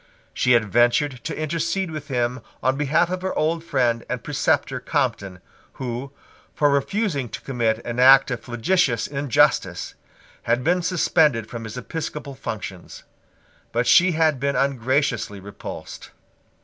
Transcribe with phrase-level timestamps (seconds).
[0.33, 4.79] She had ventured to intercede with him on behalf of her old friend and preceptor
[4.79, 5.41] Compton,
[5.73, 6.11] who,
[6.55, 9.93] for refusing to commit an act of flagitious injustice,
[10.41, 13.03] had been suspended from his episcopal functions;
[13.71, 16.09] but she had been ungraciously repulsed.